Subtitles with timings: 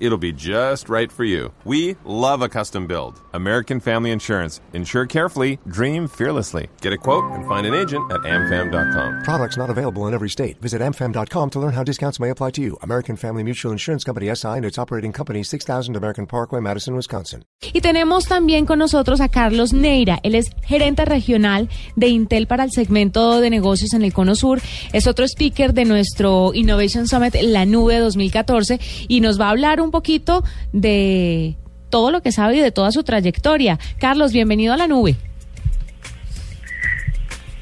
[0.00, 1.52] It'll be just right for you.
[1.64, 3.20] We love a custom build.
[3.32, 4.60] American Family Insurance.
[4.72, 6.68] Insure carefully, dream fearlessly.
[6.80, 9.22] Get a quote and find an agent at amfam.com.
[9.22, 10.60] Products not available in every state.
[10.60, 12.76] Visit amfam.com to learn how discounts may apply to you.
[12.82, 17.44] American Family Mutual Insurance Company SI and its operating company 6000 American Parkway, Madison, Wisconsin.
[17.72, 20.20] Y tenemos también con nosotros a Carlos Neira.
[20.22, 24.60] Él es gerente regional de Intel para el segmento de negocios en el Cono Sur.
[24.92, 28.78] Es otro speaker de nuestro Innovation Summit, la nube 2014,
[29.08, 31.56] y nos va a hablar un poquito de
[31.90, 33.78] todo lo que sabe y de toda su trayectoria.
[33.98, 35.16] Carlos, bienvenido a la nube.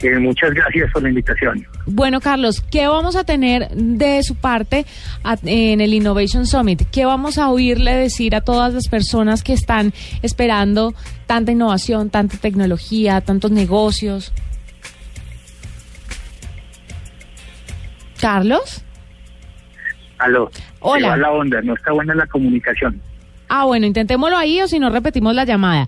[0.02, 1.66] Eh, muchas gracias por la invitación.
[1.86, 4.84] Bueno, Carlos, ¿qué vamos a tener de su parte
[5.24, 6.82] a- en el Innovation Summit?
[6.90, 10.94] ¿Qué vamos a oírle decir a todas las personas que están esperando
[11.26, 14.32] tanta innovación, tanta tecnología, tantos negocios?
[18.20, 18.82] Carlos?
[20.18, 20.50] Aló.
[20.80, 21.08] Hola.
[21.10, 23.00] Va la onda, no está buena la comunicación.
[23.48, 25.86] Ah, bueno, intentémoslo ahí o si no repetimos la llamada.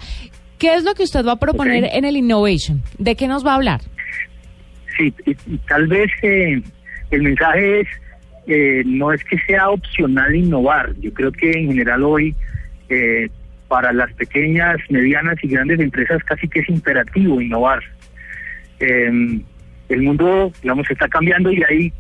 [0.59, 1.91] ¿Qué es lo que usted va a proponer Ok.
[1.93, 2.83] en el Innovation?
[2.99, 3.81] ¿De qué nos va a hablar?
[4.97, 6.61] Sí, y, y tal vez eh,
[7.11, 7.89] el mensaje es,
[8.49, 10.95] eh, no es que sea opcional innovar.
[11.01, 12.35] Yo creo que en general hoy,
[12.89, 13.29] eh,
[13.69, 17.81] para las pequeñas, medianas y grandes empresas casi que es imperativo innovar.
[18.81, 19.41] Eh,
[19.89, 21.93] el mundo, digamos, está cambiando y hay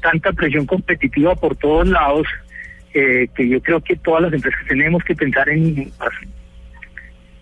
[0.00, 2.26] tanta presión competitiva por todos lados
[2.92, 5.92] eh, que yo creo que todas las empresas tenemos que pensar en.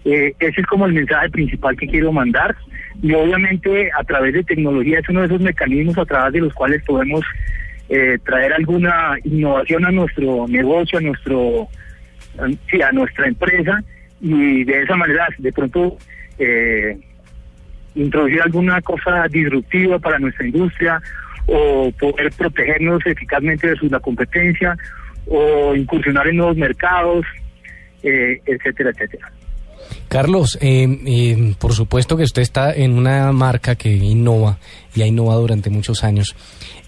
[0.04, 2.54] Eh, ese es como el mensaje principal que quiero mandar
[3.02, 6.54] y obviamente a través de tecnología es uno de esos mecanismos a través de los
[6.54, 7.24] cuales podemos
[7.88, 11.68] eh, traer alguna innovación a nuestro negocio, a nuestro
[12.70, 13.82] sí, a nuestra empresa
[14.20, 15.96] y de esa manera de pronto
[16.38, 16.98] eh,
[17.94, 21.00] introducir alguna cosa disruptiva para nuestra industria
[21.48, 24.76] o poder protegernos eficazmente de la competencia
[25.26, 27.24] o incursionar en nuevos mercados,
[28.02, 29.32] eh, etcétera, etcétera.
[30.08, 34.58] Carlos, eh, eh, por supuesto que usted está en una marca que innova
[34.94, 36.34] y ha innovado durante muchos años.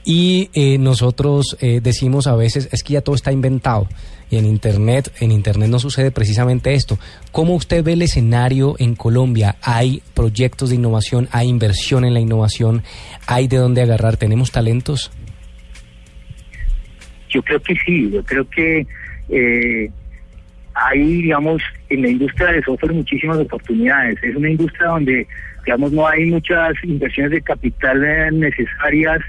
[0.04, 3.87] Y eh, nosotros eh, decimos a veces, es que ya todo está inventado.
[4.30, 6.98] Y en Internet, en Internet no sucede precisamente esto.
[7.32, 9.56] ¿Cómo usted ve el escenario en Colombia?
[9.62, 11.28] ¿Hay proyectos de innovación?
[11.32, 12.82] ¿Hay inversión en la innovación?
[13.26, 14.16] ¿Hay de dónde agarrar?
[14.16, 15.10] ¿Tenemos talentos?
[17.28, 18.86] Yo creo que sí, yo creo que
[19.28, 19.91] eh,
[20.74, 24.22] hay, digamos, en la industria de software muchísimas oportunidades.
[24.22, 25.26] Es una industria donde,
[25.64, 29.20] digamos, no hay muchas inversiones de capital eh, necesarias.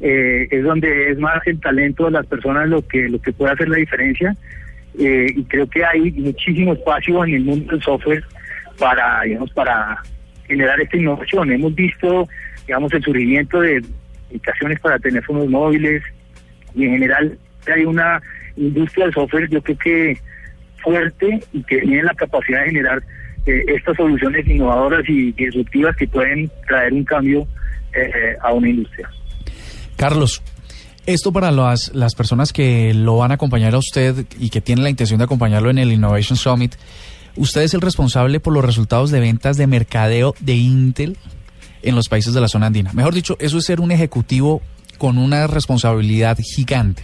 [0.00, 3.52] Eh, es donde es más el talento de las personas lo que lo que puede
[3.52, 4.34] hacer la diferencia.
[4.98, 8.24] Eh, y creo que hay muchísimo espacio en el mundo del software
[8.78, 10.02] para, digamos, para
[10.46, 11.52] generar esta innovación.
[11.52, 12.28] Hemos visto,
[12.66, 13.84] digamos, el surgimiento de
[14.26, 16.02] aplicaciones para teléfonos móviles
[16.74, 17.38] y en general
[17.72, 18.20] hay una
[18.56, 20.18] industria del software, yo creo que
[20.82, 23.02] fuerte y que tiene la capacidad de generar
[23.46, 27.46] eh, estas soluciones innovadoras y disruptivas que pueden traer un cambio
[27.94, 29.08] eh, a una industria.
[30.00, 30.40] Carlos,
[31.04, 34.82] esto para las, las personas que lo van a acompañar a usted y que tienen
[34.82, 36.74] la intención de acompañarlo en el Innovation Summit,
[37.36, 41.18] ¿usted es el responsable por los resultados de ventas de mercadeo de Intel
[41.82, 42.94] en los países de la zona andina?
[42.94, 44.62] Mejor dicho, eso es ser un ejecutivo
[44.96, 47.02] con una responsabilidad gigante.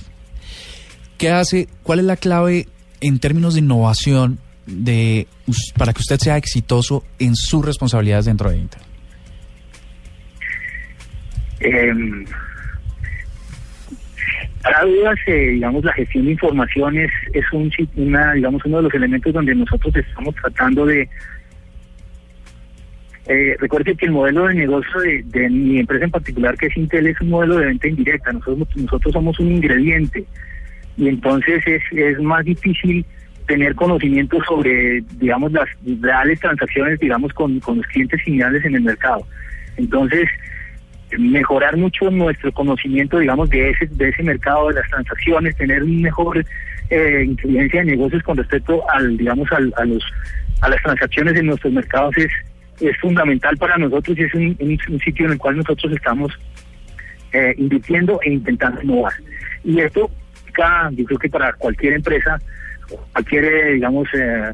[1.18, 1.68] ¿Qué hace?
[1.82, 2.66] ¿Cuál es la clave
[3.02, 5.28] en términos de innovación de,
[5.76, 8.82] para que usted sea exitoso en sus responsabilidades dentro de Intel?
[11.60, 11.92] Eh,
[14.66, 18.82] para dudas, eh, digamos, la gestión de información es, es un, una, digamos, uno de
[18.82, 21.08] los elementos donde nosotros estamos tratando de...
[23.28, 26.76] Eh, recuerde que el modelo de negocio de, de mi empresa en particular, que es
[26.76, 28.32] Intel, es un modelo de venta indirecta.
[28.32, 30.24] Nosotros, nosotros somos un ingrediente
[30.96, 33.06] y entonces es, es más difícil
[33.46, 35.68] tener conocimiento sobre, digamos, las
[36.00, 39.24] reales transacciones, digamos, con, con los clientes finales en el mercado.
[39.76, 40.28] Entonces,
[41.18, 46.02] mejorar mucho nuestro conocimiento, digamos, de ese, de ese mercado, de las transacciones, tener un
[46.02, 46.44] mejor
[46.90, 50.04] eh, inteligencia de negocios con respecto al, digamos, al, a los
[50.62, 52.30] a las transacciones en nuestros mercados es,
[52.80, 56.32] es fundamental para nosotros y es un, un- un sitio en el cual nosotros estamos
[57.32, 59.12] eh, invirtiendo e intentando innovar.
[59.64, 60.10] Y esto,
[60.54, 62.38] cada, yo creo que para cualquier empresa,
[63.12, 64.52] cualquier, eh, digamos, eh,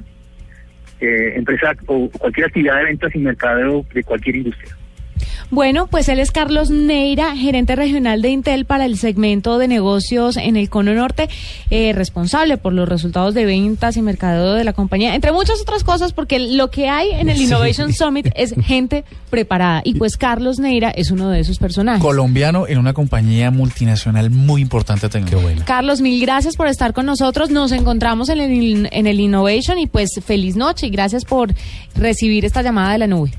[1.00, 4.76] eh, empresa o cualquier actividad de ventas y mercadeo de cualquier industria.
[5.52, 10.38] Bueno, pues él es Carlos Neira, gerente regional de Intel para el segmento de negocios
[10.38, 11.28] en el Cono Norte,
[11.68, 15.84] eh, responsable por los resultados de ventas y mercadeo de la compañía, entre muchas otras
[15.84, 19.82] cosas, porque lo que hay en el Innovation Summit es gente preparada.
[19.84, 22.00] Y pues Carlos Neira es uno de esos personajes.
[22.02, 25.66] Colombiano en una compañía multinacional muy importante tecnológica.
[25.66, 27.50] Carlos, mil gracias por estar con nosotros.
[27.50, 31.52] Nos encontramos en el, en el Innovation y pues feliz noche y gracias por
[31.94, 33.32] recibir esta llamada de la nube.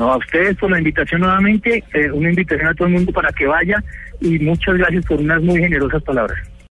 [0.00, 3.30] No, a ustedes por la invitación nuevamente, eh, una invitación a todo el mundo para
[3.32, 3.84] que vaya
[4.18, 6.38] y muchas gracias por unas muy generosas palabras.